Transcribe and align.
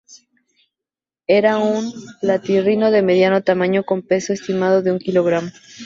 Era 1.27 1.59
un 1.59 1.93
platirrino 2.21 2.89
de 2.89 3.03
mediano 3.03 3.43
tamaño, 3.43 3.83
con 3.83 4.01
peso 4.01 4.33
estimado 4.33 4.81
de 4.81 4.91
un 4.93 4.97
kilogramo. 4.97 5.51